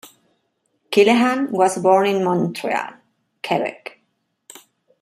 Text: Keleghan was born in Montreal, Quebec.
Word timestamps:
Keleghan 0.91 1.51
was 1.51 1.77
born 1.77 2.07
in 2.07 2.23
Montreal, 2.23 2.93
Quebec. 3.45 3.99